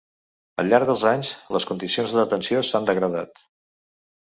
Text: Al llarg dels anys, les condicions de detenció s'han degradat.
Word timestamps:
Al 0.63 0.71
llarg 0.71 0.89
dels 0.89 1.03
anys, 1.09 1.33
les 1.57 1.69
condicions 1.73 2.15
de 2.15 2.21
detenció 2.23 2.65
s'han 2.71 2.91
degradat. 2.91 3.47